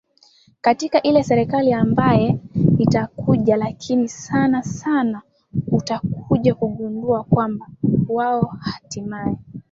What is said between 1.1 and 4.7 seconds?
serikali ambaye itakuja lakini sana